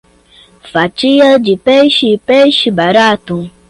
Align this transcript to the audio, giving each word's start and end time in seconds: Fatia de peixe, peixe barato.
Fatia 0.71 1.37
de 1.39 1.55
peixe, 1.55 2.17
peixe 2.25 2.71
barato. 2.71 3.47